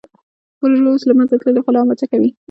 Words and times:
بورژوا 0.59 0.89
اوس 0.91 1.03
له 1.09 1.13
منځه 1.17 1.35
تللې 1.41 1.61
خو 1.63 1.69
لا 1.75 1.79
هم 1.81 1.89
هڅه 1.91 2.05
کوي. 2.11 2.29